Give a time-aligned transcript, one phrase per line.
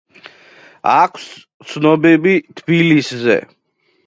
[0.91, 1.27] აქვს
[1.73, 3.39] ცნობები თბილისზე.